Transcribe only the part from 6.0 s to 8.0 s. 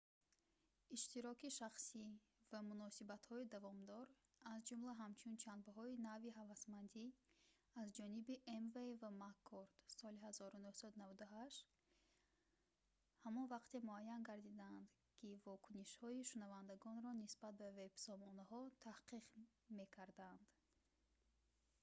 нави ҳавасмандӣ аз